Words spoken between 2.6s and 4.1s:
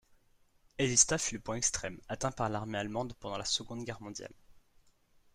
allemande pendant la Seconde Guerre